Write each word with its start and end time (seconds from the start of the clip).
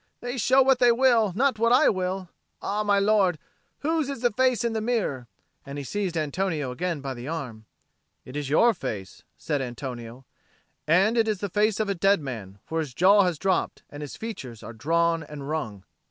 They 0.19 0.35
show 0.39 0.63
what 0.63 0.79
they 0.79 0.91
will, 0.91 1.31
not 1.35 1.59
what 1.59 1.71
I 1.71 1.87
will. 1.87 2.27
Ah, 2.59 2.81
my 2.81 2.97
lord, 2.97 3.37
whose 3.81 4.09
is 4.09 4.21
the 4.21 4.31
face 4.31 4.63
in 4.63 4.73
the 4.73 4.81
mirror?" 4.81 5.27
And 5.63 5.77
he 5.77 5.83
seized 5.83 6.17
Antonio 6.17 6.71
again 6.71 7.01
by 7.01 7.13
the 7.13 7.27
arm. 7.27 7.65
"It 8.25 8.35
is 8.35 8.49
your 8.49 8.73
face," 8.73 9.21
said 9.37 9.61
Antonio; 9.61 10.25
"and 10.87 11.19
it 11.19 11.27
is 11.27 11.37
the 11.39 11.49
face 11.49 11.79
of 11.79 11.87
a 11.87 11.93
dead 11.93 12.19
man, 12.19 12.57
for 12.65 12.79
his 12.79 12.95
jaw 12.95 13.21
has 13.25 13.37
dropped, 13.37 13.83
and 13.91 14.01
his 14.01 14.15
features 14.17 14.63
are 14.63 14.73
drawn 14.73 15.21
and 15.21 15.47
wrung." 15.47 15.83